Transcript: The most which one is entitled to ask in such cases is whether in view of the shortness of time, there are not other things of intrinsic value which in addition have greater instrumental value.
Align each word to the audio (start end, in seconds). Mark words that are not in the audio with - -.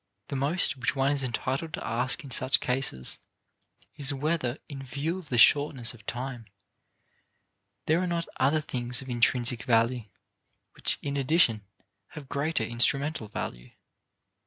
The 0.29 0.35
most 0.35 0.77
which 0.77 0.95
one 0.95 1.11
is 1.11 1.23
entitled 1.23 1.73
to 1.73 1.85
ask 1.87 2.23
in 2.23 2.31
such 2.31 2.59
cases 2.59 3.19
is 3.97 4.11
whether 4.11 4.57
in 4.67 4.81
view 4.81 5.19
of 5.19 5.29
the 5.29 5.37
shortness 5.37 5.93
of 5.93 6.07
time, 6.07 6.45
there 7.85 7.99
are 8.01 8.07
not 8.07 8.27
other 8.37 8.61
things 8.61 9.03
of 9.03 9.09
intrinsic 9.09 9.61
value 9.61 10.05
which 10.73 10.97
in 11.03 11.17
addition 11.17 11.63
have 12.17 12.27
greater 12.29 12.63
instrumental 12.63 13.27
value. 13.27 13.73